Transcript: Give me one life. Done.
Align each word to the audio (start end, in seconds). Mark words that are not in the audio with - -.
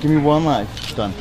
Give 0.00 0.10
me 0.10 0.18
one 0.18 0.44
life. 0.44 0.96
Done. 0.96 1.12